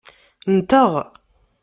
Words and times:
Nteɣ. 0.55 0.91